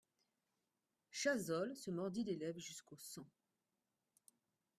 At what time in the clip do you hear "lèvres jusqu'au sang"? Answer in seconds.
2.35-3.27